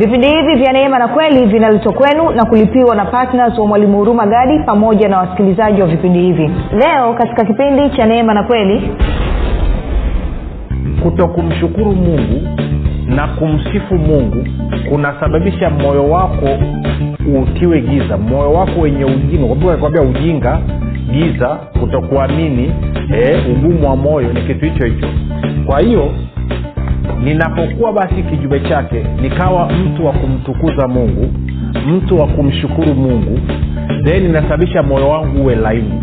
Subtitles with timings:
[0.00, 4.26] vipindi hivi vya neema na kweli vinaletwa kwenu na kulipiwa na ptns wa mwalimu huruma
[4.26, 6.50] gadi pamoja na wasikilizaji wa vipindi hivi.
[6.72, 8.90] Leo katika kipindi cha neema na kweli
[11.02, 12.48] kuto kumshukuru mungu
[13.06, 14.46] na kumsifu mungu
[14.88, 16.48] kunasababisha moyo wako
[17.42, 19.76] utiwe giza moyo wako wenye ujinga.
[19.76, 20.60] Kwambia ujinga
[21.12, 21.48] giza
[21.80, 22.72] kutokuamini
[23.14, 25.08] eh, ugumu wa moyo ni kitu hicho hicho.
[25.66, 26.10] Kwa hiyo
[27.24, 31.32] ninapokuwa basi kijube chake nikawa mtu wa kumtukuza mungu
[31.88, 33.38] mtu wa kumshukuru mungu
[34.04, 36.02] then inasababisha moyo wangu uwe laini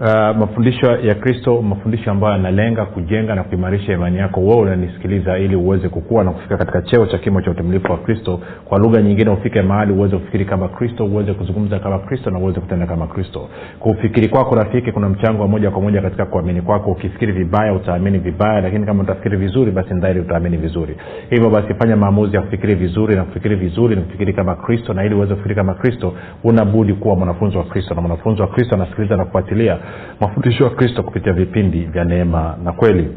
[0.00, 4.40] uh, mafundisho ya kristo mafundisho ambayo yanalenga kujenga na kuimarisha imani yako.
[4.40, 8.40] Wewe unanisikiliza ili uweze kukua na kufika katika cheo cha kimo cha utimilifu wa kristo.
[8.64, 12.60] Kwa lugha nyingine ufike mahali uweze kufikiri kama kristo uweze kuzungumza kama kristo na uweze
[12.60, 13.48] kutenda kama kristo.
[13.78, 16.90] Kufikiri kwako rafiki kuna mchango wa moja kwa moja katika kuamini kwako.
[16.90, 20.96] Ukifikiri vibaya utaamini vibaya lakini kama utafikiri vizuri basi ndhahiri utaamini vizuri.
[21.30, 25.04] Hivyo basi fanya maamuzi ya kufikiri vizuri na kufikiri vizuri na kufikiri kama kristo na
[25.04, 26.12] ili uweze kufikiri kama kristo
[26.44, 27.94] unabudi kuwa mwanafunzi wa kristo.
[27.94, 29.78] Na mwanafunzi wa kristo anasikiliza na kufuatilia
[30.20, 33.08] mafundisho ya kristo kupitia vipindi vya neema na kweli.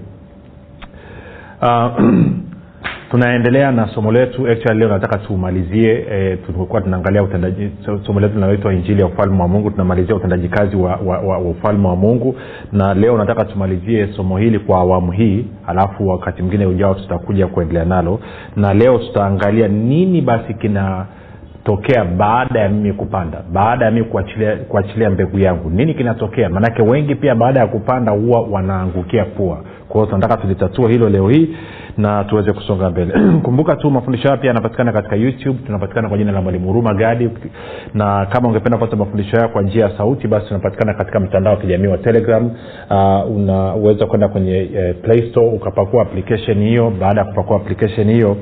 [1.62, 2.00] Uh,
[3.12, 4.48] tunaendelea na somo letu.
[4.74, 7.28] Leo nataka tumalizie e, tulikuwa tunaangalia
[8.06, 9.72] somo letu linaloitwa injili ya ufalme wa mungu.
[9.72, 12.36] Tunamalizia utendaji kazi wa, wa, wa, wa ufalme wa mungu.
[12.72, 17.86] Na leo nataka tumalizie somo hili kwa awamu hii alafu wakati mwingine ujao tutakuja kuendelea
[17.86, 18.20] nalo.
[18.56, 21.06] Na leo tutaangalia nini basi kina
[21.70, 24.06] tokea baada ya mimi kupanda baada ya mimi
[24.68, 25.70] kuachilia, mbegu yangu.
[25.70, 26.50] Nini kinatokea?
[26.50, 29.58] Maanake wengi pia baada ya kupanda huwa wanaangukia pua.
[29.90, 31.50] Kwao tunataka tulitatue hilo leo hii
[31.98, 33.14] na tuweze kusonga mbele.
[33.46, 37.30] Kumbuka tu mafundisho hayo pia yanapatikana katika youtube tunapatikana kwa jina la mwalimu huruma gadi.
[37.94, 41.60] Na kama ungependa kupata mafundisho hayo kwa njia ya sauti basi tunapatikana katika mtandao wa
[41.60, 42.52] kijamii wa telegram.
[42.90, 46.94] Uh, unaweza kwenda kwenye uh, play store ukapakua application hiyo.
[47.00, 48.38] Baada ya kupakua application hiyo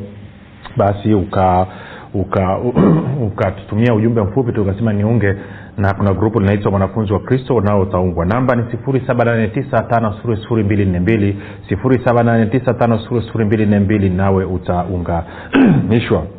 [0.78, 1.68] basi uka
[3.28, 5.36] ukatutumia uka ujumbe mfupi tu ukasema niunge
[5.78, 8.26] na kuna grupu linaitwa mwanafunzi wa kristo nao utaungwa.
[8.26, 11.34] Namba ni 7895242
[11.72, 16.24] 7895242 nawe utaunganishwa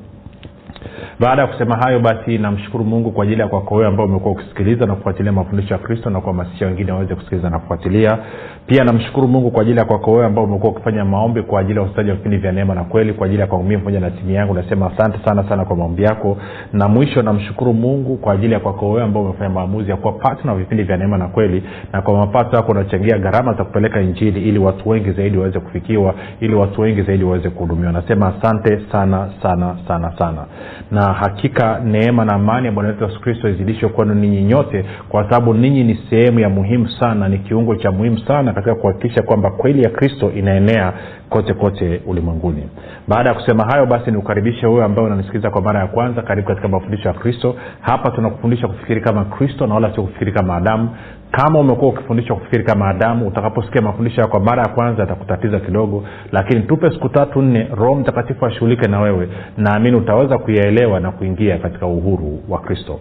[1.21, 4.87] baada ya kusema hayo basi namshukuru mungu kwa ajili ya kwako wewe ambao umekuwa ukisikiliza
[4.87, 8.19] na kufuatilia mafundisho ya kristo na kuhamasisha wengine waweze kusikiliza na kufuatilia.
[8.67, 11.85] Pia namshukuru mungu kwa ajili ya kwako wewe ambao umekuwa ukifanya maombi kwa ajili ya
[11.85, 14.31] ustaji wa vipindi vya neema na kweli kwa ajili ya kwangu mii pamoja na timu
[14.31, 14.55] yangu.
[14.55, 16.37] Nasema asante sana sana kwa maombi yako.
[16.73, 20.55] Na mwisho namshukuru mungu kwa ajili ya kwako wewe ambao umefanya maamuzi ya kuwa patna
[20.55, 24.59] vipindi vya neema na kweli na kwa mapato yako unachangia gharama za kupeleka injili ili
[24.59, 27.93] watu wengi zaidi waweze kufikiwa ili watu wengi zaidi waweze kuhudumiwa.
[27.93, 30.45] Nasema asante sana sana sana sana
[30.91, 35.23] na hakika neema na amani ya bwana wetu yesu kristo izidishwe kwenu ninyi nyote kwa
[35.25, 39.51] sababu ninyi ni sehemu ya muhimu sana ni kiungo cha muhimu sana katika kuhakikisha kwamba
[39.51, 40.93] kweli ya kristo inaenea
[41.29, 42.69] kote kote ulimwenguni.
[43.09, 46.23] Baada ya kusema hayo basi niukaribishe wewe ambaye unanisikiliza kwa mara ya kwanza.
[46.23, 47.55] Karibu katika mafundisho ya kristo.
[47.81, 50.89] Hapa tunakufundisha kufikiri kama kristo na wala sio kufikiri kama adamu.
[51.31, 56.05] Kama umekuwa ukifundishwa kufikiri kama adamu utakaposikia mafundisho kwa mara ya kwanza yatakutatiza kidogo.
[56.33, 59.29] Lakini tupe siku tatu nne roho mtakatifu ashughulike na wewe.
[59.57, 63.01] Naamini utaweza kuyaelewa na kuingia katika uhuru wa kristo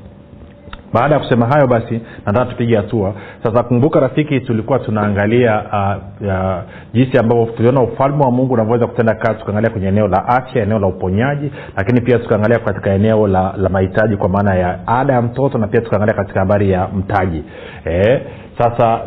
[0.99, 3.13] baada ya kusema hayo basi nataka tupige hatua.
[3.43, 6.57] Sasa kumbuka rafiki tulikuwa tunaangalia uh, uh,
[6.93, 10.79] jinsi ambavyo tuliona ufalme wa mungu unavyoweza kutenda kazi tukaangalia kwenye eneo la afya eneo
[10.79, 15.21] la uponyaji lakini pia tukaangalia katika eneo la, la mahitaji kwa maana ya ada ya
[15.21, 17.43] mtoto na pia tukaangalia katika habari ya mtaji.
[17.85, 18.21] E,
[18.57, 18.99] sasa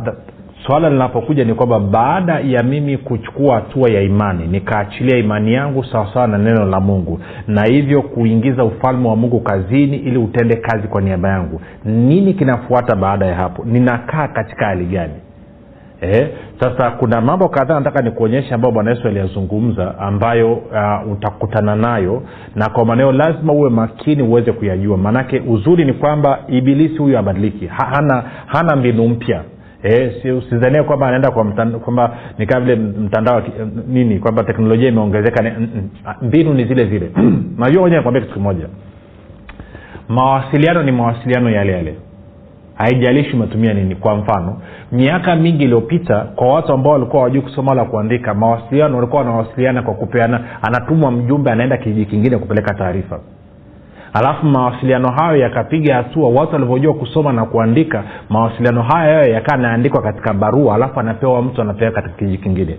[0.66, 6.27] swala linapokuja ni kwamba baada ya mimi kuchukua hatua ya imani nikaachilia imani yangu sawasawa
[6.27, 11.01] na neno la mungu na hivyo kuingiza ufalme wa mungu kazini ili utende kazi kwa
[11.01, 13.65] niaba yangu nini kinafuata baada ya hapo?
[13.65, 15.15] Ninakaa katika hali gani?
[16.01, 16.28] Eh,
[16.60, 22.22] sasa kuna mambo kadhaa nataka nikuonyesha ambayo bwana yesu aliyazungumza ambayo uh, utakutana nayo
[22.54, 24.97] na kwa maneo lazima uwe makini uweze kuyajua.
[24.97, 29.42] Maanake uzuri ni kwamba ibilisi huyu abadiliki ha, hana, hana mbinu mpya
[29.82, 31.44] E, si, usizanie kwamba anaenda kwa
[31.84, 33.42] kwamba ni kama vile mtandao
[33.88, 35.53] nini kwamba teknolojia imeongezeka
[36.22, 37.10] mbinu ni zile zile.
[37.59, 38.66] Najua moja nikwambia kitu kimoja.
[40.09, 41.94] Mawasiliano ni mawasiliano yale yale.
[42.74, 43.94] Haijalishi umetumia nini.
[43.94, 44.60] Kwa mfano
[44.92, 49.94] miaka mingi iliyopita kwa watu ambao walikuwa wajui kusoma wala kuandika mawasiliano walikuwa wanawasiliana kwa
[49.94, 53.21] kupeana anatumwa mjumbe anaenda kijiji kingine kupeleka taarifa
[54.12, 60.03] alafu mawasiliano hayo yakapiga hatua watu walivyojua kusoma na kuandika mawasiliano hayo yayo yakaa anaandikwa
[60.03, 62.77] katika barua alafu anapewa mtu anapewa katika kijiji kingine.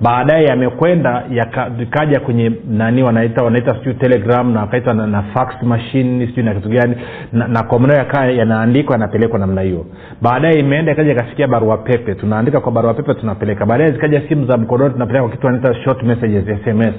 [0.00, 6.26] Baadaye yamekwenda yakaja kwenye nani wanaita wanaita sijui telegram na wakaita na, na fax machine
[6.26, 6.96] sijui na kitu gani
[7.32, 9.86] na, na yakaa yanaandikwa yanapelekwa namna hiyo.
[10.22, 12.14] Baadaye imeenda ikaja ikasikia barua pepe.
[12.14, 13.66] Tunaandika kwa barua pepe tunapeleka.
[13.66, 16.94] Baadaye zikaja simu za mkononi tunapeleka kwa kitu wanaita short messages sms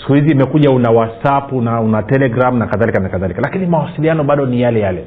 [0.00, 3.40] siku hizi imekuja una whatsapp una, una telegram na kadhalika na kadhalika.
[3.40, 5.04] Lakini mawasiliano bado ni yale yale.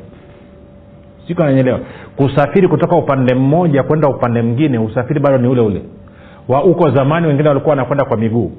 [1.27, 1.79] Siku ananyelewa
[2.15, 5.81] kusafiri kutoka upande mmoja kwenda upande mwingine usafiri bado ni ule ule.
[6.47, 8.51] Wa huko zamani wengine walikuwa wanakwenda kwa miguu.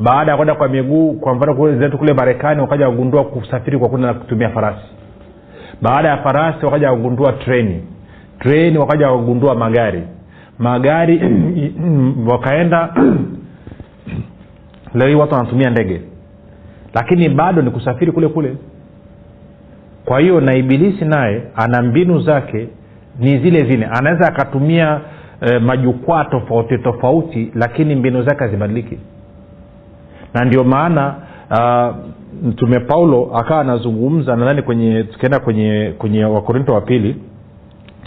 [0.00, 4.14] Baada ya kwenda kwa miguu kwa mfano zetu kule marekani wakaja wagundua kusafiri kwa kwenda
[4.14, 4.86] kutumia farasi.
[5.82, 7.82] Baada ya farasi wakaja wagundua treni.
[8.38, 10.02] Treni wakaja wagundua magari.
[10.58, 11.20] Magari
[12.30, 12.94] wakaenda
[14.94, 16.00] leo hii watu wanatumia ndege.
[16.94, 18.56] Lakini bado ni kusafiri kule kule.
[20.04, 22.68] Kwa hiyo na ibilisi naye ana mbinu zake
[23.18, 23.86] ni zile zile.
[23.86, 25.00] Anaweza akatumia
[25.40, 28.98] e, majukwaa tofauti tofauti lakini mbinu zake hazibadiliki.
[30.34, 31.14] Na ndio maana
[31.50, 31.96] uh,
[32.48, 37.16] mtume paulo akawa anazungumza nadhani kwenye tukienda kwenye kwenye wakorinto wa pili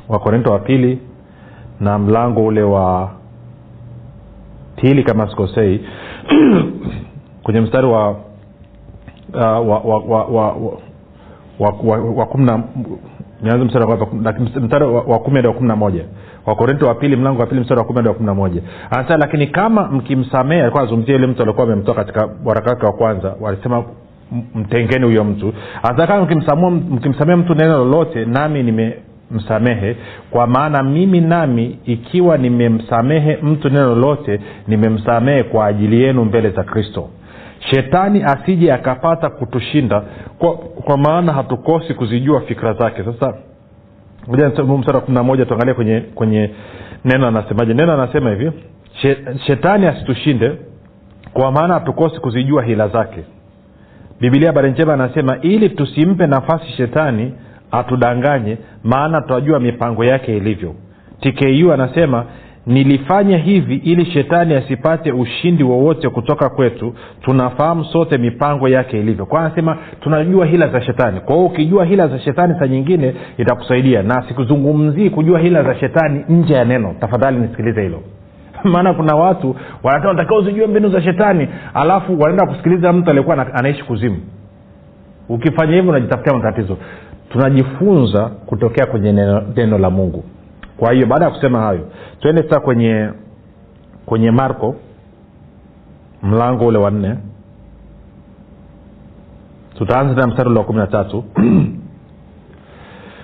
[0.10, 1.00] wakorinto wa pili
[1.80, 3.12] na mlango ule wa
[4.76, 5.82] pili kama sikosei
[7.44, 8.10] kwenye mstari wa
[9.34, 9.70] uh,
[11.60, 12.28] wa
[13.42, 14.08] nianze mstari wa
[14.62, 16.06] mstari wa kumi hadi wa kumi na moja
[16.46, 18.62] wakorinto wa pili mlango wa pili mstari wa kumi hadi wa kumi na moja.
[18.90, 23.36] Anasema lakini kama mkimsamehe alikuwa anazungumzia yule mtu alikuwa amemtoa katika waraka wake wa kwanza
[23.42, 23.84] walisema
[24.56, 25.54] mtengeni huyo mtu.
[25.84, 28.64] Anasema kama mkimsamehe mtu neno lolote nami
[29.32, 29.96] nimemsamehe
[30.30, 36.64] kwa maana mimi nami ikiwa nimemsamehe mtu neno lolote nimemsamehe kwa ajili yenu mbele za
[36.64, 37.10] kristo.
[37.60, 40.02] Shetani asije akapata kutushinda
[40.38, 43.04] kwa, kwa maana hatukosi kuzijua fikra zake.
[43.04, 43.34] Sasa
[44.78, 46.50] mstari wa kumi na moja tuangalie kwenye kwenye
[47.06, 47.74] neno anasemaje.
[47.74, 48.52] Neno anasema hivi
[49.48, 50.52] shetani asitushinde
[51.34, 53.24] kwa maana hatukosi kuzijua hila zake.
[54.20, 57.34] Bibilia habari njema anasema ili tusimpe nafasi shetani
[57.72, 60.76] atudanganye maana twajua mipango yake ilivyo.
[61.22, 62.26] Tku anasema
[62.70, 66.94] nilifanya hivi ili shetani asipate ushindi wowote kutoka kwetu.
[67.22, 69.26] Tunafahamu sote mipango yake ilivyo.
[69.26, 71.20] Kwa anasema tunajua hila za shetani.
[71.20, 74.04] Kwa hiyo ukijua hila za shetani saa nyingine itakusaidia.
[74.04, 76.96] Na sikuzungumzii kujua hila za shetani nje ya neno.
[77.00, 78.02] Tafadhali nisikilize hilo.
[78.64, 81.48] Maana kuna watu wanatakiwa uzijue mbinu za shetani.
[81.74, 84.18] Alafu wanaenda kusikiliza mtu aliyekuwa anaishi kuzimu.
[85.30, 86.78] Ukifanya hivyo unajitafutia matatizo
[87.30, 90.24] tunajifunza kutokea kwenye neno, neno la mungu.
[90.78, 91.88] Kwa hiyo baada ya kusema hayo
[92.20, 93.10] twende sasa kwenye
[94.06, 94.76] kwenye marko
[96.24, 97.16] mlango ule wa nne.
[99.78, 101.24] Tutaanza na mstari ule wa kumi na tatu.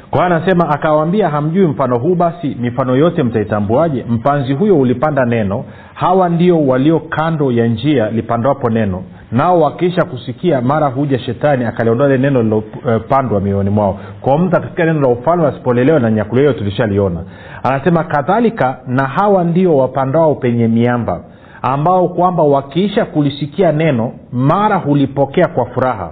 [0.09, 4.05] Kwa hiyo anasema akawaambia hamjui mfano huu basi mifano yote mtaitambuaje?
[4.09, 5.65] Mpanzi huyo ulipanda neno.
[5.93, 9.03] Hawa ndio walio kando ya njia lipandwapo neno
[9.35, 13.99] nao wakiisha kusikia mara huja shetani akaliondoa ile neno lilopandwa mioyoni mwao.
[14.21, 17.23] Kwa mtu akisikia neno la ufalme asipolelewa na nyakulia hiyo tulishaliona.
[17.63, 21.21] Anasema kadhalika na hawa ndio wapandao penye miamba
[21.61, 26.11] ambao kwamba wakiisha kulisikia neno mara hulipokea kwa furaha.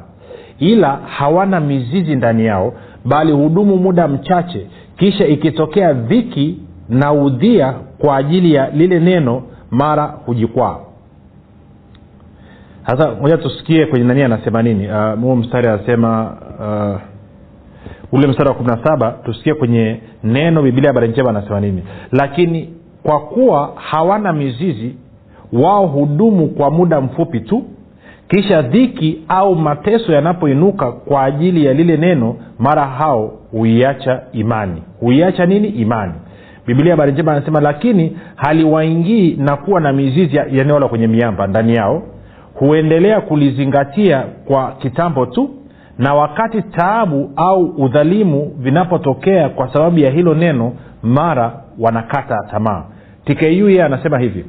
[0.60, 2.74] Ila hawana mizizi ndani yao
[3.06, 4.68] bali hudumu muda mchache.
[4.98, 6.58] Kisha ikitokea dhiki
[6.89, 10.75] na udhia kwa ajili ya lile neno mara hujikwaa
[12.88, 14.88] sasa moja tusikie kwenye nani anasema nini.
[15.24, 17.02] Uh, mstari anasema uh,
[18.20, 21.84] ule mstari wa kumi na saba tusikie kwenye neno biblia habari njema anasema nini.
[22.12, 22.70] Lakini
[23.04, 24.96] kwa kuwa hawana mizizi
[25.54, 27.63] wao hudumu kwa muda mfupi tu
[28.28, 34.84] kisha dhiki au mateso yanapoinuka kwa ajili ya lile neno mara hao huiacha imani.
[35.00, 35.68] Huiacha nini?
[35.68, 36.13] Imani.
[36.68, 41.48] Biblia habari njema anasema lakini haliwaingii na kuwa na mizizi ya eneo la kwenye miamba
[41.48, 42.04] ndani yao
[42.53, 45.50] huendelea kulizingatia kwa kitambo tu
[45.98, 52.83] na wakati taabu au udhalimu vinapotokea kwa sababu ya hilo neno mara wanakata tamaa.
[53.25, 54.45] Tku yeye anasema hivi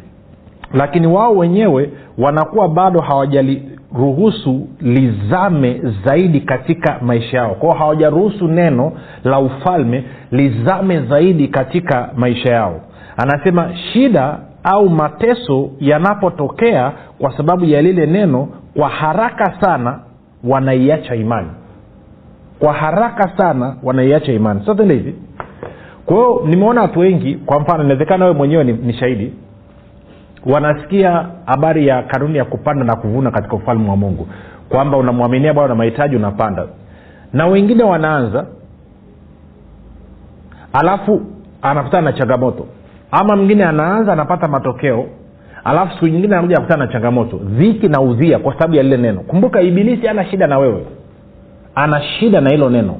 [0.75, 7.54] lakini wao wenyewe wanakuwa bado hawajaliruhusu lizame zaidi katika maisha yao.
[7.54, 8.92] Kwao hawajaruhusu neno
[9.25, 12.80] la ufalme lizame zaidi katika maisha yao.
[13.16, 19.99] Anasema shida au mateso yanapotokea kwa sababu ya lile neno kwa haraka sana
[20.44, 21.49] wanaiacha imani.
[22.59, 24.62] Kwa haraka sana wanaiacha imani.
[24.66, 25.14] Sasa hivi.
[26.06, 29.33] Kwa hiyo nimeona watu wengi kwa mfano inawezekana wewe mwenyewe ni, ni shahidi.
[30.47, 34.28] Wanasikia habari ya kanuni ya kupanda na kuvuna katika ufalme wa mungu.
[34.68, 36.66] Kwamba unamwaminia bwana na mahitaji unapanda.
[37.33, 38.47] Na wengine wanaanza.
[40.73, 41.21] Alafu
[41.62, 42.66] anakutana na changamoto
[43.21, 45.06] ama mwingine anaanza anapata matokeo.
[45.64, 47.37] Alafu siku nyingine anakuja akutana na changamoto.
[47.37, 49.21] Dhiki na udhia kwa sababu ya lile neno.
[49.21, 50.85] Kumbuka ibilisi ana shida na wewe.
[51.75, 52.97] Ana shida na hilo neno.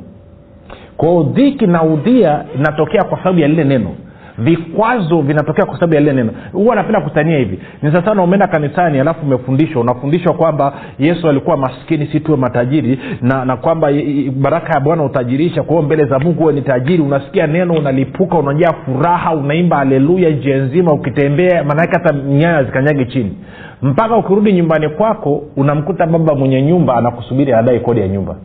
[0.97, 3.91] Kwao dhiki na udhia inatokea kwa sababu ya lile neno
[4.39, 6.33] vikwazo vinatokea kwa sababu ya lile neno.
[6.53, 7.59] Huwa anapenda kutania hivi.
[7.83, 9.83] Ni sasana umeenda kanisani alafu umefundishwa.
[9.83, 13.89] Unafundishwa kwamba yesu alikuwa maskini si tuwe matajiri na na kwamba
[14.37, 15.63] baraka ya bwana utajirisha.
[15.63, 17.03] Kwa hiyo mbele za mungu huwe ni tajiri.
[17.03, 20.93] Unasikia neno unalipuka unajaa furaha unaimba haleluya njia nzima.
[20.93, 23.37] Ukitembea maanake hata nyaya zikanyagi chini.
[23.83, 28.37] Mpaka ukirudi nyumbani kwako unamkuta baba mwenye nyumba anakusubiri adai kodi ya nyumba.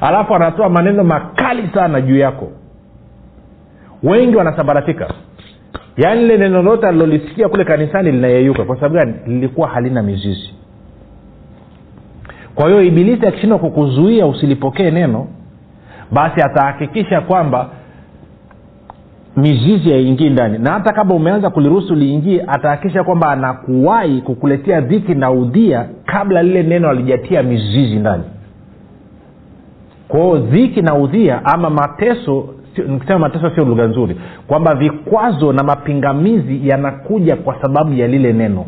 [0.00, 2.48] Alafu anatoa maneno makali sana juu yako
[4.04, 5.14] wengi wanasambaratika.
[5.96, 8.64] Yaani lile neno lote alilolisikia kule kanisani linayeyuka.
[8.64, 9.14] Kwa sababu gani?
[9.26, 10.54] Lilikuwa halina mizizi.
[12.54, 15.26] Kwa hiyo ibilisi akishindwa kukuzuia usilipokee neno
[16.12, 17.70] basi atahakikisha kwamba
[19.36, 20.58] mizizi yaingii ndani.
[20.58, 26.62] Na hata kama umeanza kuliruhusu liingie atahakikisha kwamba anakuwai kukuletea dhiki na udhia kabla lile
[26.62, 28.24] neno alijatia mizizi ndani.
[30.08, 34.16] Kwao dhiki na udhia ama mateso nikisema mateso sio lugha nzuri.
[34.46, 38.66] Kwamba vikwazo na mapingamizi yanakuja kwa sababu ya lile neno.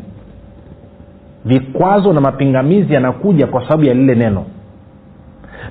[1.45, 4.45] Vikwazo na mapingamizi yanakuja kwa sababu ya lile neno.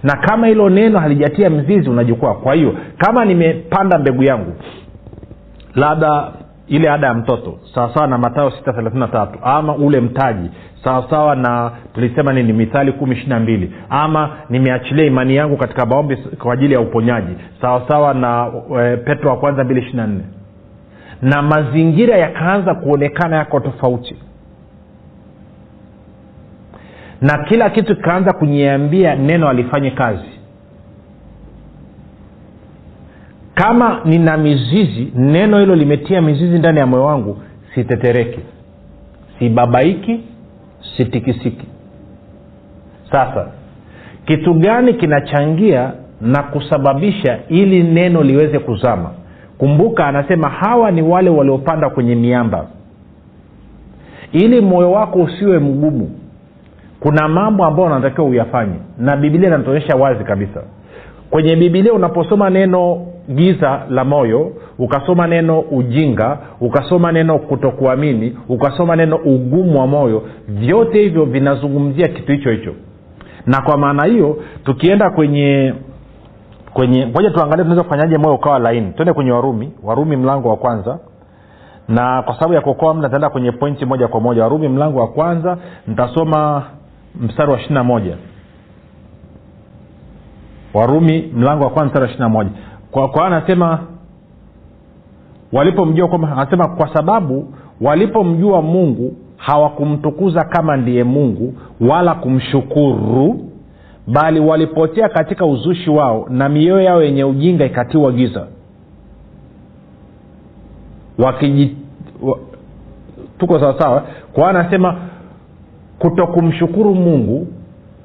[0.04, 4.54] Na kama hilo neno halijatia mzizi unajukwaa kwa hiyo kama nimepanda mbegu yangu
[5.76, 6.32] labda
[6.68, 10.50] ile ada ya mtoto sawasawa na matayo sita thelathini na tatu ama ule mtaji
[10.84, 16.16] sawasawa na tulisema nini mithali kumi ishiri na mbili ama nimeachilia imani yangu katika maombi
[16.18, 20.22] kwa ajili ya uponyaji sawasawa na e, petro wa kwanza mbili ishiri na nne.
[21.22, 24.16] Na mazingira yakaanza kuonekana yako tofauti.
[27.22, 30.35] Na kila kitu kikaanza kunyiambia neno alifanye kazi
[33.56, 37.38] kama nina mizizi neno hilo limetia mizizi ndani ya moyo wangu
[37.76, 38.40] sitetereki.
[39.40, 40.20] Sibabaiki
[40.98, 41.66] sitikisiki.
[43.12, 43.48] Sasa
[44.26, 49.10] kitu gani kinachangia na kusababisha ili neno liweze kuzama?
[49.58, 52.68] Kumbuka anasema hawa ni wale waliopanda kwenye miamba.
[54.32, 56.12] Ili moyo wako usiwe mgumu
[57.00, 58.76] kuna mambo ambayo unatakiwa uyafanye.
[58.98, 60.64] Na bibilia inatuonyesha wazi kabisa.
[61.30, 69.16] Kwenye bibilia unaposoma neno giza la moyo ukasoma neno ujinga ukasoma neno kutokuamini ukasoma neno
[69.16, 72.74] ugumu wa moyo vyote hivyo vinazungumzia kitu hicho hicho.
[73.46, 75.74] Na kwa maana hiyo tukienda kwenye
[76.74, 78.92] kwenye moja tuangalie tunaweza kufanyaje moyo ukawa laini.
[78.92, 81.00] Twende kwenye warumi warumi mlango wa kwanza.
[81.88, 84.44] Na kwa sababu ya kuokoa mda nitaenda kwenye pointi moja kwa moja.
[84.44, 86.64] Warumi mlango wa kwanza nitasoma
[87.22, 88.18] mstari wa ishirina moja.
[90.74, 92.50] Warumi mlango wa kwanza mstari wa ishirina moja
[92.96, 93.80] kwa kwa anasema
[95.54, 103.40] walipomjua kwamba anasema kwa sababu walipomjua mungu hawakumtukuza kama ndiye mungu wala kumshukuru
[104.08, 108.48] bali walipotea katika uzushi wao na mioyo yao yenye ujinga ikatiwa giza.
[111.18, 111.78] Wakiji
[112.22, 112.40] wa,
[113.38, 114.96] tuko sawasawa kwa anasema
[116.00, 117.48] kutokumshukuru mungu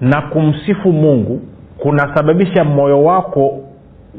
[0.01, 1.41] na kumsifu mungu
[1.79, 3.59] kunasababisha moyo wako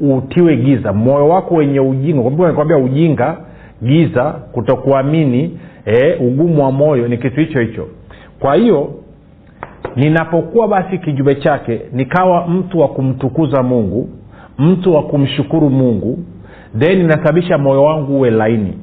[0.01, 0.93] utiwe giza.
[0.93, 3.37] Moyo wako wenye ujinga kwambia ujinga
[3.83, 7.87] giza kutokuamini e, ugumu wa moyo ni kitu hicho hicho.
[8.39, 8.93] Kwa hiyo
[9.95, 14.09] ninapokuwa basi kijube chake nikawa mtu wa kumtukuza mungu
[14.59, 16.19] mtu wa kumshukuru mungu
[16.79, 18.73] then inasababisha moyo wangu uwe laini.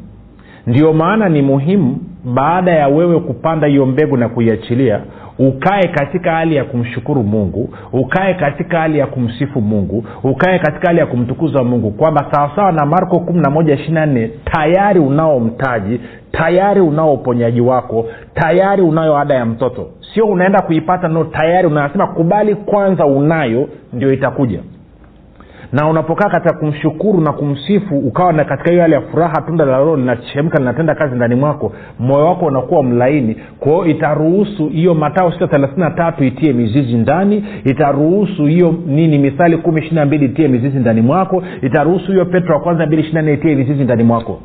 [0.67, 5.00] Ndio maana ni muhimu baada ya wewe kupanda hiyo mbegu na kuiachilia
[5.38, 10.99] ukae katika hali ya kumshukuru mungu ukae katika hali ya kumsifu mungu ukae katika hali
[11.00, 16.00] ya kumtukuza mungu kwamba sawasawa na marko 11 tayari unao mtaji
[16.33, 19.87] tayari unao uponyaji wako tayari unayo ada ya mtoto.
[20.14, 24.61] Sio unaenda kuipata no tayari unasema kubali kwanza unayo ndio itakuja
[25.73, 29.79] na unapokaa katika kumshukuru na kumsifu ukawa na katika hiyo hali ya furaha tunda la
[29.79, 33.37] roho linachemka linatenda kazi ndani mwako moyo wako unakuwa mlaini.
[33.61, 39.81] Kwao itaruhusu hiyo matao sita thelathini tatu itie mizizi ndani itaruhusu hiyo nini mithali kumi
[39.81, 43.23] ishiri na mbili itie mizizi ndani mwako itaruhusu hiyo petro wa kwanza mbili ishiri na
[43.23, 44.41] nne itie mizizi ndani mwako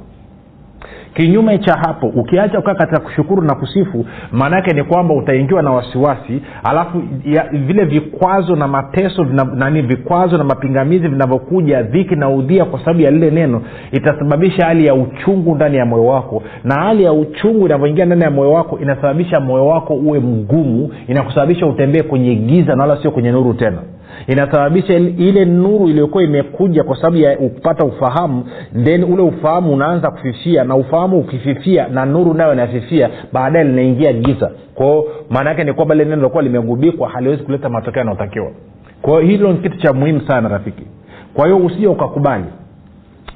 [1.13, 5.71] kinyume cha hapo ukiacha kukaa katika kushukuru na kusifu maana yake ni kwamba utaingiwa na
[5.71, 12.29] wasiwasi alafu ya, vile vikwazo na mateso vina, nani vikwazo na mapingamizi vinavyokuja dhiki na
[12.29, 16.43] udhia kwa sababu ya lile neno itasababisha hali ya uchungu ndani ya moyo wako.
[16.63, 21.65] Na hali ya uchungu inavyoingia ndani ya moyo wako inasababisha moyo wako uwe mgumu inakusababisha
[21.65, 23.77] utembee kwenye giza na wala sio kwenye nuru tena
[24.27, 28.43] inasababisha ile nuru iliyokuwa imekuja kwa sababu ya kupata ufahamu
[28.83, 34.51] then ule ufahamu unaanza kufifia na ufahamu ukififia na nuru nayo inafifia baadaye linaingia giza.
[34.75, 38.51] Kwao maana yake ni kwamba neno lilokuwa limegubikwa haliwezi kuleta matokeo yanayotakiwa.
[39.01, 40.83] Kwao hilo ni kitu cha muhimu sana rafiki.
[41.33, 42.45] Kwa hiyo usije ukakubali.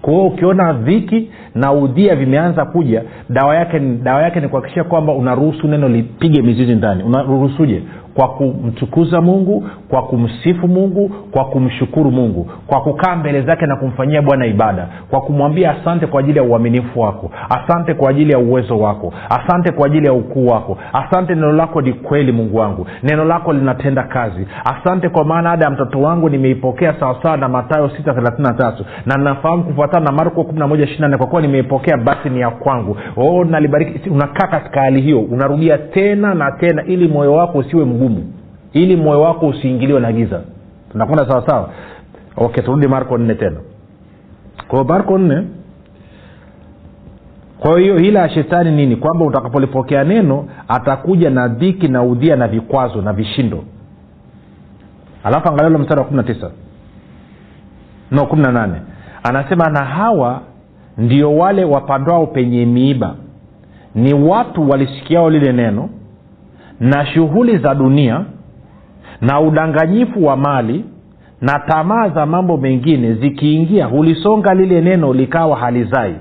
[0.01, 5.67] Kwao ukiona dhiki na udhia vimeanza kuja dawa yake dawa yake ni kuhakikisha kwamba unaruhusu
[5.67, 7.03] neno lipige mizizi ndani.
[7.03, 7.81] Unaruhusuje
[8.17, 14.21] kwa kumtukuza mungu kwa kumsifu mungu kwa kumshukuru mungu kwa kukaa mbele zake na kumfanyia
[14.21, 18.79] bwana ibada kwa kumwambia asante kwa ajili ya uaminifu wako asante kwa ajili ya uwezo
[18.79, 23.25] wako asante kwa ajili ya ukuu wako asante neno lako ni kweli mungu wangu neno
[23.25, 28.73] lako linatenda kazi asante kwa maana ada ya mtoto wangu nimeipokea sawasawa na matayo 633
[29.05, 32.97] na nafahamu kufuatana na marko 11 kwa kuwa nimeipokea basi ni ya kwangu.
[33.17, 38.06] Oh, nalibariki unakaa katika hali hiyo unarudia tena na tena ili moyo wako usiwe mgumu
[38.73, 40.41] ili moyo wako usiingiliwe na giza.
[40.91, 41.69] Tunakwenda sawasawa
[42.37, 43.57] okay turudi marko nne tena.
[44.67, 45.43] Kwao marko nne
[47.59, 48.95] kwa hiyo hila ya shetani nini?
[48.95, 53.63] Kwamba utakapolipokea neno atakuja na dhiki na udhia na vikwazo na vishindo.
[55.23, 56.51] Alafu angalia ule mstari wa kumi na tisa.
[58.11, 58.81] No kumi na nane.
[59.23, 60.41] Anasema na hawa
[60.97, 63.15] ndio wale wapandwao penye miiba.
[63.95, 65.89] Ni watu walisikiao lile neno
[66.79, 68.25] na shughuli za dunia
[69.21, 70.85] na udanganyifu wa mali
[71.41, 76.15] na tamaa za mambo mengine zikiingia hulisonga lile neno likawa halizai.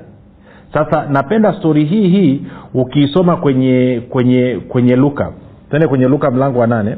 [0.73, 2.43] Sasa napenda stori hii hii
[2.75, 5.33] ukiisoma kwenye kwenye kwenye luka.
[5.71, 6.97] Tende kwenye luka mlango wa nane.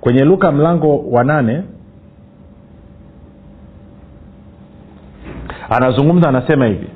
[0.00, 1.62] Kwenye luka mlango wa nane
[5.70, 6.86] anazungumza anasema hivi.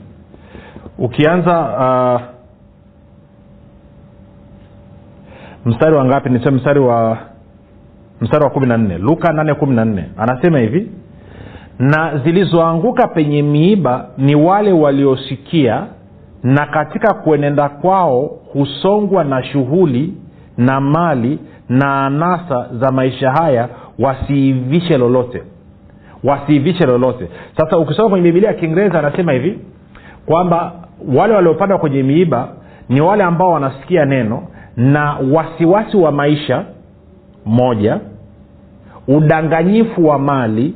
[0.98, 2.35] Ukianza uh,
[5.66, 6.30] mstari wa ngapi?
[6.30, 7.18] Niseme mstari wa
[8.20, 8.98] mstari wa kumi na nne.
[8.98, 10.04] Luka nane kumi na nne.
[10.16, 10.90] Anasema hivi
[11.78, 15.86] na zilizoanguka penye miiba ni wale waliosikia
[16.42, 18.20] na katika kuenenda kwao
[18.52, 20.14] husongwa na shughuli
[20.56, 25.42] na mali na anasa za maisha haya wasiivishe lolote.
[26.24, 27.28] Wasiivishe lolote.
[27.56, 29.58] Sasa ukisoma kwenye bibilia ya kiingereza anasema hivi
[30.26, 30.72] kwamba
[31.14, 32.48] wale waliopandwa kwenye miiba
[32.88, 34.42] ni wale ambao wanasikia neno
[34.76, 36.64] na wasiwasi wa maisha
[37.46, 38.00] moja
[39.08, 40.74] udanganyifu wa mali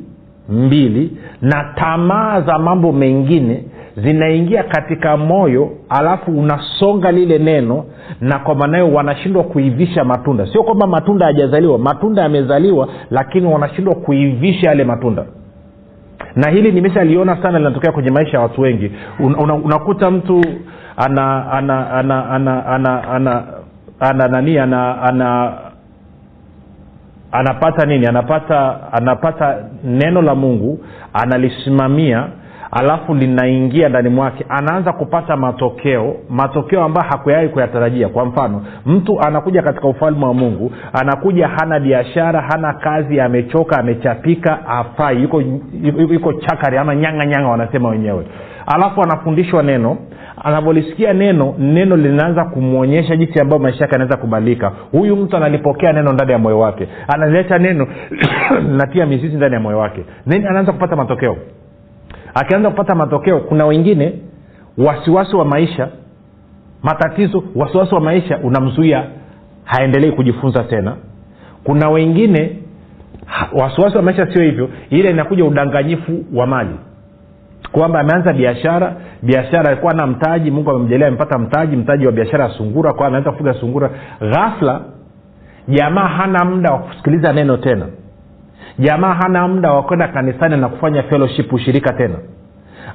[0.48, 3.64] mbili na tamaa za mambo mengine
[3.96, 7.84] zinaingia katika moyo alafu unasonga lile neno
[8.20, 10.46] na kwa maanayo wanashindwa kuivisha matunda.
[10.52, 15.24] Sio kwamba matunda hayajazaliwa matunda yamezaliwa lakini wanashindwa kuivisha yale matunda.
[16.36, 18.92] Na hili nimeshaliona sana linatokea kwenye maisha ya watu wengi.
[19.20, 20.44] Un, una, unakuta mtu
[20.96, 23.44] ana ana ana ana ana, ana ana
[24.00, 25.52] nani ana ana
[27.32, 28.06] anapata nini?
[28.06, 30.78] Anapata anapata neno la mungu
[31.12, 32.26] analisimamia
[32.72, 34.44] alafu linaingia ndani mwake.
[34.48, 38.08] Anaanza kupata matokeo matokeo ambayo hakuyawahi kuyatarajia.
[38.08, 44.66] Kwa mfano mtu anakuja katika ufalme wa mungu anakuja hana biashara hana kazi amechoka amechapika
[44.68, 45.42] afai yuko,
[46.12, 48.26] yuko chakari ama nyanga nyanga wanasema wenyewe.
[48.66, 49.96] Alafu anafundishwa neno
[50.44, 54.72] anavyolisikia neno neno linaanza kumwonyesha jinsi ambayo maisha yake anaweza kubadilika.
[54.92, 56.88] Huyu mtu analipokea neno ndani ya moyo wake.
[57.09, 57.87] Analiacha neno
[58.70, 60.05] linatia mizizi ndani ya moyo wake.
[60.29, 61.37] Then anaanza kupata matokeo.
[62.35, 64.12] Akianza kupata matokeo kuna wengine
[64.79, 65.88] wasiwasi wa maisha
[66.83, 69.05] matatizo wasiwasi wa maisha unamzuia
[69.64, 70.96] haendelei kujifunza tena.
[71.64, 72.57] Kuna wengine
[73.53, 76.74] wasiwasi wa maisha sio hivyo ile inakuja udanganyifu wa mali
[77.73, 78.92] kwamba ameanza biashara
[79.23, 83.31] biashara alikuwa na mtaji mungu amemjalia amepata mtaji mtaji wa biashara ya sungura kwa ameanza
[83.31, 83.90] kufuga sungura.
[84.20, 84.81] Ghafla
[85.68, 87.87] jamaa hana muda wa kusikiliza neno tena.
[88.79, 92.14] Jamaa hana muda wa kwenda kanisani na kufanya fellowship ushirika tena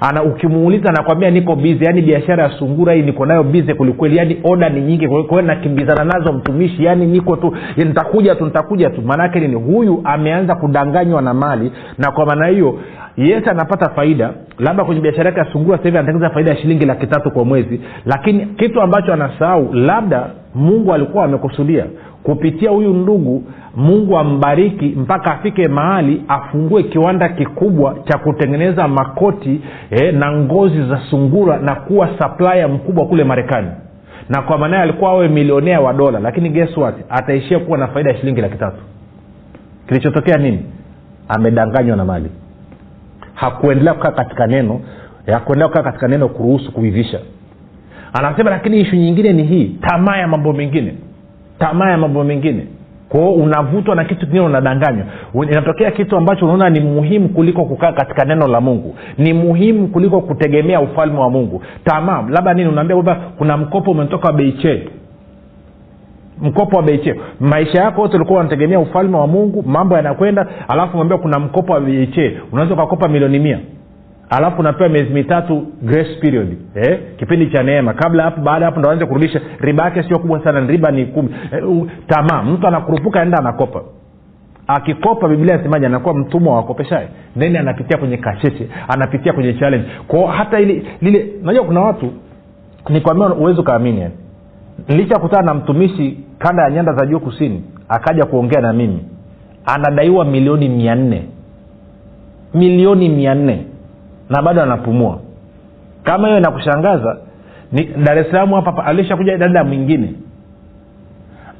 [0.02, 4.38] ana ukimuuliza nakwambia niko bize yaani biashara ya sungura hii niko nayo bize kwelikweli yaani
[4.44, 9.02] oda ni nyingi kwahiyo nakimbizana nazo mtumishi yaani niko tu nitakuja tu nitakuja tu.
[9.02, 9.56] Maanaake nini?
[9.56, 12.80] Huyu ameanza kudanganywa na mali na kwa maana hiyo
[13.18, 17.08] yesu anapata faida labda kwenye biashara yake ya sungura sahivi anatengeneza faida ya shilingi laki
[17.08, 21.86] tatu kwa mwezi lakini kitu ambacho anasahau labda mungu alikuwa amekusudia
[22.26, 23.44] kupitia huyu ndugu
[23.76, 29.62] mungu ambariki mpaka afike mahali afungue kiwanda kikubwa cha kutengeneza makoti
[29.92, 33.68] eh, na ngozi za sungura na kuwa saplaya mkubwa kule marekani.
[34.30, 36.96] Na kwa maanaye alikuwa awe milionea wa dola lakini guess what?
[37.10, 38.78] Ataishia kuwa na faida ya shilingi laki tatu.
[39.88, 40.60] Kilichotokea nini?
[41.28, 42.30] Amedanganywa na mali.
[43.34, 44.82] Hakuendelea kukaa katika neno
[45.34, 47.20] hakuendelea kukaa katika neno kuruhusu kuivisha.
[48.14, 50.96] Anasema lakini ishu nyingine ni hii tamaa ya mambo mengine
[51.60, 52.68] tamaa ya mambo mengine.
[53.10, 55.06] Kwao unavutwa na kitu kingine unadanganywa.
[55.52, 58.96] Inatokea kitu ambacho unaona ni muhimu kuliko kukaa katika neno la mungu.
[59.18, 61.64] Ni muhimu kuliko kutegemea ufalme wa mungu.
[61.84, 64.84] Tamaa labda nini unaambia kwamba kuna mkopo umetoka beichee
[66.42, 71.18] mkopo wa beichee maisha yako yote ulikuwa unategemea ufalme wa mungu mambo yanakwenda alafu unaambia
[71.18, 73.60] kuna mkopo wa beichee unaweza ukakopa milioni mia
[74.30, 77.00] alafu unapewa miezi mitatu grace period eh?
[77.18, 77.94] kipindi cha neema.
[77.94, 79.42] Kabla hapo baada hapo ndo kurudisha.
[79.60, 81.30] Riba yake sio kubwa sana riba ni kumi.
[81.52, 82.44] Eh, uh, tamaa.
[82.44, 83.82] Mtu anakurupuka enda anakopa.
[84.68, 87.08] Akikopa biblia nasemaji anakuwa mtumwa wa wakopeshae
[87.40, 89.86] then anapitia kwenye kasheshe anapitia kwenye challenge.
[90.08, 92.12] Kwao hata ili lile unajua kuna watu
[92.90, 94.14] nikwambia uwezi ukaamini yani.
[94.88, 99.00] Nilichakutana na mtumishi kanda ya nyanda za juu kusini akaja kuongea na mimi
[99.66, 101.24] anadaiwa milioni mia nne.
[102.54, 103.66] Milioni mia nne
[104.30, 105.20] na bado anapumua.
[106.04, 107.18] Kama hiyo inakushangaza
[107.72, 110.14] ni dar es salaam hapa alishakuja dada mwingine.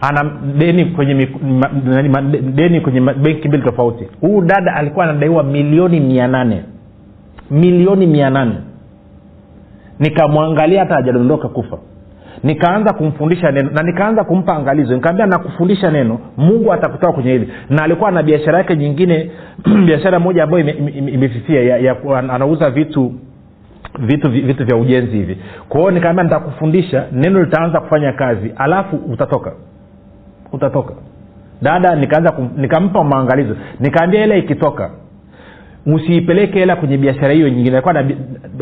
[0.02, 1.30] Ana deni kwenye
[2.56, 4.08] deni kwenye benki mbili tofauti.
[4.22, 6.64] Huu dada alikuwa anadaiwa milioni mia nane.
[7.52, 8.56] Milioni mia nane.
[10.00, 11.78] Nikamwangalia hata hajadondoka kufa
[12.46, 14.96] nikaanza kumfundisha neno na nikaanza kumpa angalizo.
[14.96, 17.50] Nikaambia nakufundisha neno mungu atakutoa kwenye hili.
[17.70, 19.32] Na alikuwa na biashara yake nyingine
[19.88, 21.96] biashara moja ambayo imefifia
[22.30, 23.14] anauza vitu
[24.00, 25.38] vitu vitu vya ujenzi hivi.
[25.70, 29.52] Kwa hiyo nikaambia nitakufundisha neno litaanza kufanya kazi alafu utatoka.
[30.52, 30.94] Utatoka.
[31.62, 34.92] Dada nikaanza nikampa maangalizo nikaambia ile ikitoka
[35.86, 37.76] usiipeleke hela kwenye biashara hiyo nyingine.
[37.78, 37.94] Alikuwa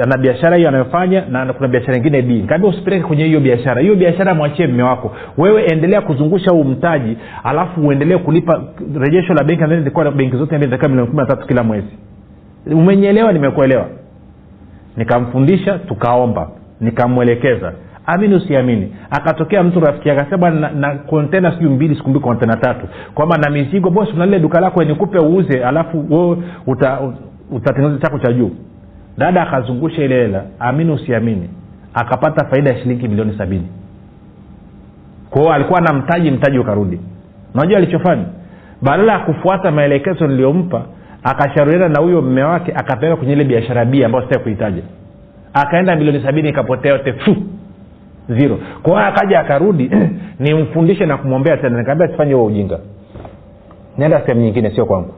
[0.07, 3.81] na biashara hiyo anayofanya na kuna biashara ingine b kaambia usipeleke kwenye hiyo biashara.
[3.81, 5.15] Hiyo biashara mwachie mme wako.
[5.37, 8.63] Wewe endelea kuzungusha huu mtaji alafu uendelee kulipa
[8.99, 11.97] rejesho la benki zilikuwa benki zote takiwa milioni kumi na tatu kila mwezi.
[12.71, 13.85] Umenyeelewa nimekuelewa.
[14.97, 16.49] Nikamfundisha tukaomba.
[16.81, 17.73] Nikamwelekeza
[18.05, 22.87] amini usiamini akatokea mtu rafiki akasema na, na kontena sijui mbili siku mbili kontena tatu.
[23.13, 26.37] Kwamba na mizigo bos unalile duka lako nikupe uuze alafu wewe
[27.51, 28.51] utatengeneza chako cha juu.
[29.17, 31.49] Dada akazungusha ile hela amini usiamini
[31.93, 33.67] akapata faida ya shilingi milioni sabini.
[35.29, 36.99] Kwao alikuwa na mtaji mtaji ukarudi.
[37.55, 38.23] Unajua alichofanya?
[38.81, 40.81] Badala ya kufuata maelekezo niliyompa
[41.23, 44.81] akashauriana na huyo mme wake akapeleka kwenye ile biashara bia ambayo sitaki kuitaja.
[45.53, 47.35] Akaenda milioni sabini ikapotea yote fu
[48.29, 48.59] zero.
[48.83, 49.91] Kwa akaja akarudi
[50.39, 51.79] nimfundishe na kumwombea tena.
[51.79, 52.79] Nikaambia sifanye huo ujinga.
[53.97, 55.13] Nenda sehemu nyingine sio kwangu.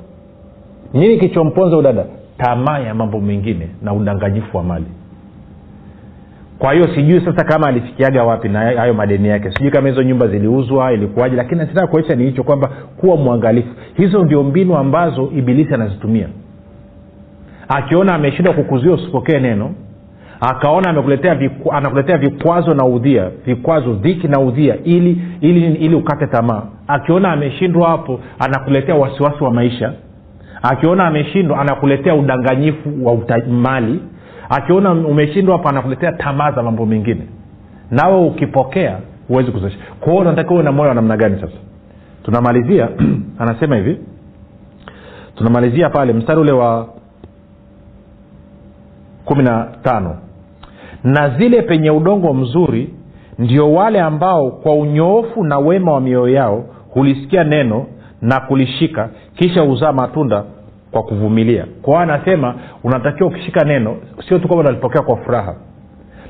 [0.93, 2.05] Nini kichomponza udada
[2.37, 4.85] tamaa ya mambo mengine na udanganyifu wa mali.
[6.59, 9.51] Kwa hiyo sijui sasa kama alifikiaga wapi na hayo madeni yake.
[9.51, 13.69] Sijui kama hizo nyumba ziliuzwa ilikuwaje lakini nataka kuonyesha ni hicho kwamba kuwa mwangalifu.
[13.97, 16.27] Hizo ndio mbinu ambazo ibilisi anazitumia.
[17.67, 19.71] Akiona ameshindwa kukuzuia usipokee neno
[20.49, 26.27] akaona amekuletea viku, anakuletea vikwazo na udhia vikwazo dhiki na udhia ili ili ili ukate
[26.27, 26.63] tamaa.
[26.87, 29.93] Akiona ameshindwa hapo anakuletea wasiwasi wa maisha.
[30.61, 33.17] Akiona ameshindwa anakuletea udanganyifu wa
[33.49, 33.99] mali.
[34.49, 37.21] Akiona umeshindwa hapo anakuletea tamaa za mambo mengine.
[37.91, 39.77] Nawe ukipokea huwezi kuzesha.
[39.99, 41.57] Kwao unatakiwa na moyo wa namna gani sasa?
[42.23, 42.89] Tunamalizia
[43.39, 43.97] anasema hivi.
[45.35, 46.87] Tunamalizia pale mstari ule wa
[49.25, 50.17] kumi na tano
[51.05, 52.89] na zile penye udongo mzuri
[53.39, 57.85] ndio wale ambao kwa unyoofu na wema wa mioyo yao hulisikia neno
[58.21, 60.43] na kulishika kisha huzaa matunda
[60.91, 61.65] kwa kuvumilia.
[61.81, 63.95] Kwao anasema unatakiwa ukishika neno
[64.27, 65.55] sio tu kwamba unalipokea kwa furaha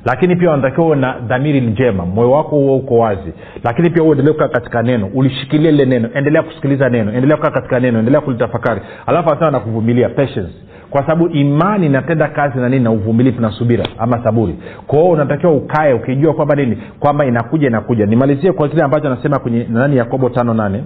[0.05, 2.05] lakini pia unatakiwa uwe na dhamiri njema.
[2.05, 3.33] Moyo wako huo uko wazi
[3.63, 7.79] lakini pia uendelee kukaa katika neno ulishikilia lile neno endelea kusikiliza neno endelea kukaa katika
[7.79, 8.81] neno endelea kulitafakari.
[9.05, 10.53] Alafu anasema na kuvumilia patience
[10.95, 12.84] kwa sababu imani inatenda kazi na nini?
[12.84, 14.55] Na uvumilivu na subira ama saburi.
[14.88, 16.77] Kwao unatakiwa ukae ukijua kwamba nini?
[16.99, 18.05] Kwamba inakuja inakuja.
[18.05, 19.97] Nimalizie kwa kile ambacho anasema kwenye nani?
[19.97, 20.84] Yakobo tano nane.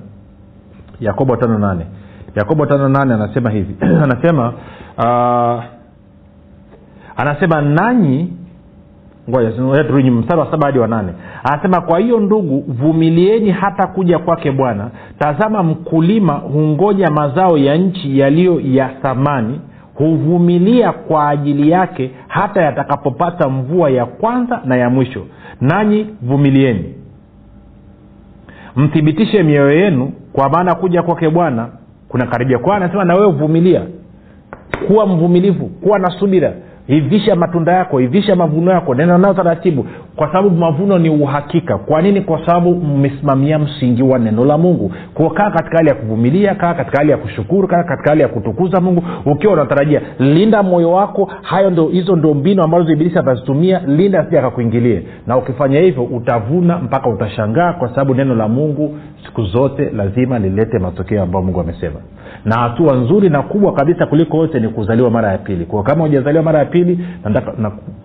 [1.00, 1.86] Yakobo tano nane.
[2.36, 3.76] Yakobo tano nane anasema hivi.
[4.04, 4.54] Anasema
[4.98, 5.64] uh,
[7.18, 8.34] anasema nanyi
[10.12, 11.14] mstari wa saba hadi wa nane.
[11.44, 14.90] Anasema kwa hiyo ndugu vumilieni hata kuja kwake bwana.
[15.20, 19.60] Tazama mkulima hungoja mazao ya nchi yaliyo ya thamani
[20.00, 25.26] huvumilia kwa ajili yake hata yatakapopata mvua ya kwanza na ya mwisho.
[25.62, 26.96] Nanyi vumilieni.
[28.76, 31.68] Mthibitishe mioyo yenu kwa maana kuja kwake bwana
[32.10, 33.82] kuna karibia kwa anasema na wewe vumilia.
[34.88, 36.54] Kuwa mvumilivu kuwa na subira
[36.90, 39.86] ivisha matunda yako ivisha mavuno yako nena nao taratibu.
[40.16, 41.78] Kwa sababu mavuno ni uhakika.
[41.78, 42.22] Kwa nini?
[42.22, 44.92] Kwa sababu mmesimamia msingi wa neno la mungu.
[45.14, 48.28] Kwa kaa katika hali ya kuvumilia kaa katika hali ya kushukuru kaa katika hali ya
[48.28, 49.04] kutukuza mungu.
[49.26, 51.32] Ukiwa unatarajia linda moyo wako.
[51.42, 53.82] Hayo ndo hizo ndo mbinu ambazo ibilisi atazitumia.
[53.88, 55.04] Linda sija akakuingilie.
[55.28, 60.80] Na ukifanya hivyo utavuna mpaka utashangaa kwa sababu neno la mungu siku zote lazima lilete
[60.80, 62.00] matokeo ambayo mungu amesema
[62.46, 65.66] na hatua nzuri na kubwa kabisa kuliko yote ni kuzaliwa mara ya pili.
[65.66, 67.00] Kwa kama hujazaliwa mara ya pili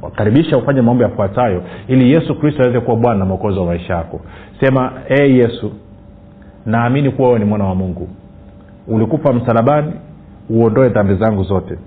[0.03, 4.20] nakaribisha ufanye mambo yafuatayo ili yesu kristo aweze kuwa bwana na mwokozi wa maisha yako.
[4.61, 5.73] Sema e hey yesu
[6.66, 8.09] naamini kuwa wewe ni mwana wa mungu.
[8.88, 9.92] Ulikufa msalabani
[10.51, 11.79] uondoe dhambi zangu zote.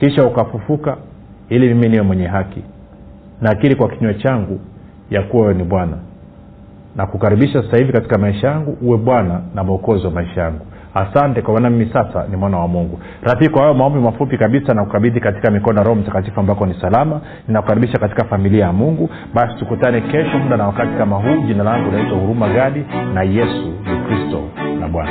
[0.00, 0.96] Kisha ukafufuka
[1.48, 2.62] ili mimi niwe mwenye haki.
[3.40, 4.60] Nakiri kwa kinywa changu
[5.10, 5.96] ya kuwa wewe ni bwana.
[6.96, 11.42] Na kukaribisha sasa hivi katika maisha yangu uwe bwana na mwokozi wa maisha yangu asante
[11.42, 13.00] kwa maana mimi sasa ni mwana wa mungu.
[13.22, 16.74] Rafiki kwa hayo maombi mafupi kabisa na kukabidhi katika mikono ya roho mtakatifu ambako ni
[16.80, 19.10] salama ninakukaribisha katika familia ya mungu.
[19.34, 21.46] Basi tukutane kesho muda na wakati kama huu.
[21.46, 24.40] Jina langu naitwa huruma gadi na yesu ni kristo
[24.80, 25.10] na bwana